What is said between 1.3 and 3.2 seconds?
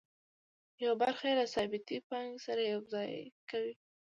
له ثابتې پانګې سره یوځای